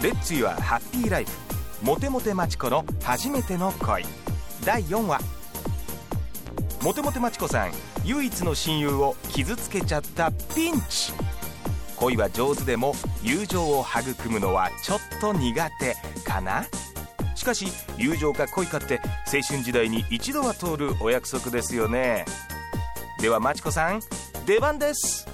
[0.00, 1.30] レッツ・ユア・ハッピー・ライフ。
[1.82, 4.04] モテモテマチコの初めての恋。
[4.64, 5.18] 第4話。
[6.80, 7.72] モテモテマチコさん
[8.04, 11.12] 唯一の親友を傷つけちゃったピンチ。
[11.96, 15.96] 恋は上手でも友情を育むのはちょっと苦手。
[16.22, 16.64] かな？
[17.34, 22.24] しかし友情か恋かって青春時代に一度は通るお約束ですよね。
[23.20, 24.00] ではマチコさん
[24.46, 25.26] 出番です。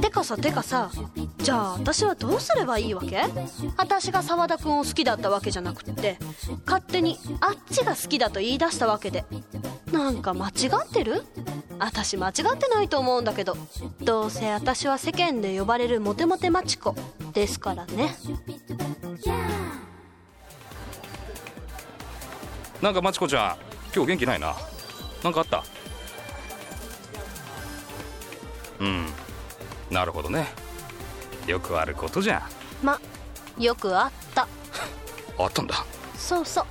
[0.00, 0.90] てかさてかさ
[1.38, 3.24] じゃあ私はどうすればいいわけ？
[3.76, 6.18] 私が沢田君を好きだったわけじゃなくって
[6.66, 9.24] 勝手にあっちが好きだと言い出したわけで。
[9.92, 10.52] なんか間違
[10.84, 11.24] ってる？
[11.78, 13.56] 私間違ってないと思うんだけど。
[14.00, 16.94] どうせ私は世間で呼ばれるモテモテマチコ
[17.34, 18.16] ですからね。
[22.80, 23.56] なんかまちこちゃん
[23.94, 24.56] 今日元気ないな。
[25.22, 25.62] なんかあった？
[28.82, 29.06] うん。
[29.90, 30.48] なるほどね。
[31.46, 32.38] よくあることじゃ。
[32.82, 33.00] んま
[33.58, 34.48] よくあった。
[35.38, 35.84] あったんだ。
[36.18, 36.66] そうそう。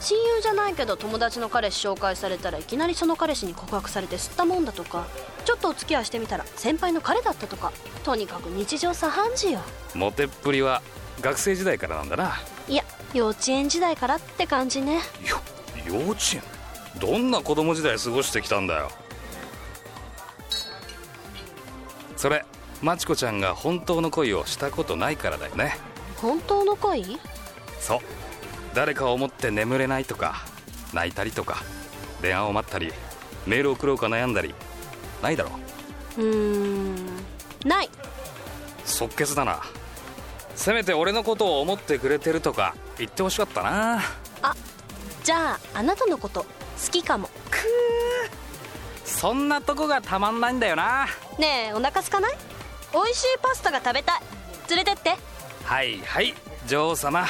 [0.00, 5.06] 親友じゃないけど友達の彼氏紹介されたらいきなりその彼氏に告白されて吸ったもんだとか。
[5.46, 7.72] ちょっとお付き合いしてみたら先輩の彼だったとか。
[8.04, 9.60] とにかく日常茶飯事よ。
[9.94, 10.82] モテっぷりは
[11.20, 12.40] 学生時代からなんだな。
[12.68, 12.84] いや
[13.14, 14.96] 幼稚園時代からって感じね。
[15.26, 15.40] よ
[15.86, 16.42] 幼稚園？
[17.00, 18.90] どんな子供時代過ごしてきたんだよ
[22.24, 22.42] それ
[22.80, 25.76] まちこちゃんが本当の恋をしたことないからだよね。
[26.16, 27.18] 本当の恋？
[27.78, 27.98] そう。
[28.72, 30.36] 誰かを思って眠れないとか
[30.94, 31.62] 泣いたりとか
[32.22, 32.94] 電話を待ったり
[33.46, 34.54] メール送ろうか悩んだり
[35.22, 35.50] ないだろ
[36.16, 36.96] うーん
[37.66, 37.90] ない。
[38.86, 39.60] 即決だな。
[40.56, 44.00] せめて俺のことを思ってくれてるとか言ってほしかったな。
[44.40, 44.56] あ
[45.22, 46.48] じゃああなたのこと好
[46.90, 47.28] きかも。
[47.50, 47.64] くー。
[49.04, 51.06] そんなとこがたまんないんだよな
[51.38, 52.32] ねえお腹すかない？
[52.92, 54.20] 美味しいパスタが食べたい。
[54.70, 55.16] 連れてって。
[55.64, 56.34] はいはい
[56.66, 57.26] 女王様。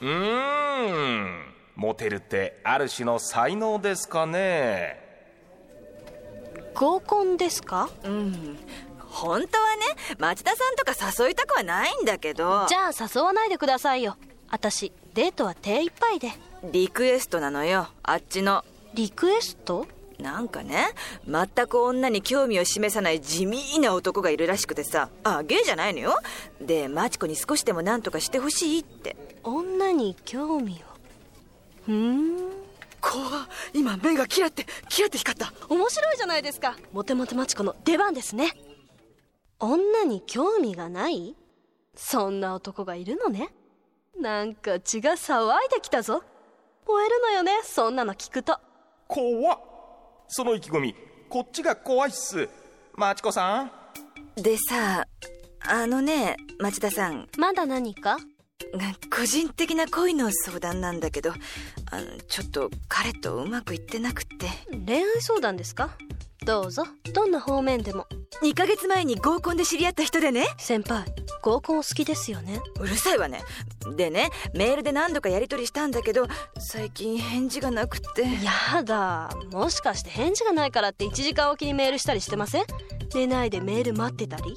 [0.00, 1.44] うーん
[1.76, 4.98] モテるってある種の才能ですかね。
[6.74, 7.90] 合コンですか？
[8.04, 8.58] うん
[8.98, 9.84] 本当はね
[10.18, 12.66] 町田さんとか誘いたくはないんだけど。
[12.68, 14.16] じゃあ誘わないでくださいよ。
[14.48, 16.30] 私デートは手一杯で。
[16.72, 18.64] リクエストなのよあっちの。
[18.94, 19.86] リクエスト？
[20.20, 20.88] なんかね
[21.26, 26.14] 全く女に興味を示さない地味な男がいるらしくてさあゲイじゃないのよ。
[26.60, 29.16] でマチコに少しでも何とかしてほしいって。
[29.42, 30.76] 女に興味を？
[31.86, 32.50] ふーん。
[33.00, 35.52] 怖今目がキラってキラって光った。
[35.68, 36.76] 面白いじゃないですか。
[36.92, 38.52] モテモテマチコの出番ですね。
[39.58, 41.34] 女に興味がない？
[41.96, 43.48] そんな男がいるのね。
[44.18, 46.22] なんか血が騒いできたぞ。
[46.86, 48.58] 燃えるのよねそんなの聞くと。
[49.06, 49.60] 怖っ
[50.32, 50.94] その意気込み。
[51.28, 52.48] こっちが怖いっす。
[52.94, 53.70] マチコさん？
[54.40, 55.06] でさ
[55.66, 57.28] あのね町田さん。
[57.36, 58.16] まだ何か？
[59.12, 61.32] 個人的な恋の相談なんだけど
[61.90, 64.46] あのちょっと彼とうまくいってなくって。
[64.70, 65.90] 恋愛相談ですか？
[66.46, 66.84] どうぞ。
[67.12, 68.06] どんな方面でも。
[68.42, 70.46] 2ヶ月前に合コンで知り合った人でね。
[70.58, 71.04] 先輩
[71.42, 72.60] 合コンお好きですよね。
[72.78, 73.42] うるさいわね。
[73.96, 76.26] でねメールで何度かやり取りしたんだけど
[76.58, 78.22] 最近返事がなくって。
[78.74, 79.30] やだ。
[79.50, 82.64] もしかして返事がないからって1時間おきにメールしたりしてません？
[83.14, 84.56] 寝ないでメール待ってたり？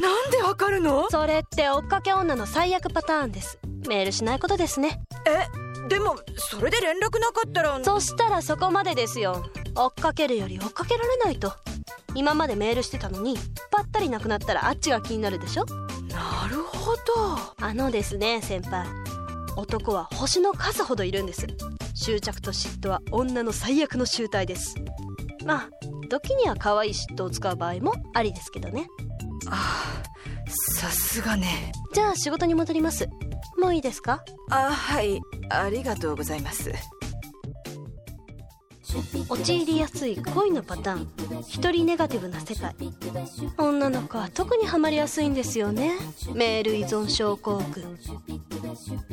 [0.00, 1.10] なんでわかるの？
[1.10, 3.58] それって追っかけ女の最悪パターンです。
[3.88, 5.02] メールしないことですね。
[5.26, 7.82] えでもそれで連絡なかったら。
[7.84, 9.44] そしたらそこまでですよ。
[9.74, 11.52] 追っかけるより追っかけられないと。
[12.14, 13.36] 今までメールしてたのに
[13.70, 15.64] ぱったりなくなったらあっちが気になるでしょ？
[16.12, 17.02] なるほど。
[17.60, 18.86] あのですね先輩。
[19.56, 21.46] 男は星の数ほどいるんです。
[21.94, 24.74] 執着と嫉妬は女の最悪の集大です。
[25.44, 25.68] まあ
[26.08, 28.86] 時には可愛い嫉妬を使う場合もありですけどね。
[29.48, 30.02] あ
[30.78, 31.72] さすがね。
[31.92, 33.08] じゃあ仕事に戻ります。
[33.58, 34.24] もういいですか？
[34.50, 35.20] あはい。
[35.50, 36.72] ありがとうございます
[39.28, 41.08] 陥りやすい恋のパターン。
[41.48, 42.74] 一人ネガティブな世界。
[43.56, 45.92] 女の子は特にハマりやすいんですよね。
[46.34, 47.98] メール依存症候群。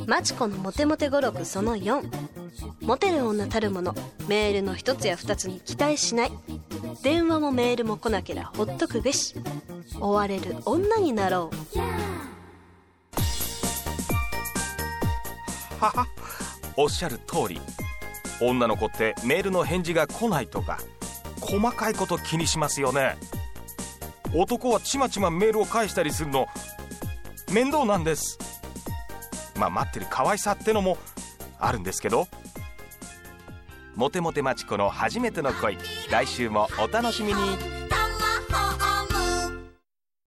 [0.06, 2.04] マチコのモテモテ語録その4
[2.82, 3.96] モテる女たるもの。
[4.28, 6.32] メールの一つや二つに期待しない。
[7.02, 9.36] 電話もメールも来なけりゃほっとくべし。
[10.00, 11.80] 追われる女になろう。
[15.80, 16.08] はは。
[16.76, 17.62] おっしゃる通り。
[18.42, 20.80] 女の子ってメールの返事が来ないとか。
[21.42, 23.18] 細かいこと気にしますよね。
[24.34, 26.48] 男はちまちまメールを返したりするの
[27.52, 28.38] 面倒なんです。
[29.58, 30.98] まあ待ってる可愛さってのも
[31.60, 32.28] あるんですけど。
[33.96, 35.78] モテモテマチコの初めての恋。
[36.10, 37.79] 来週もお楽しみに。